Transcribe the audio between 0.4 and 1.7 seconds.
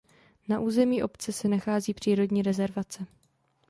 Na území obce se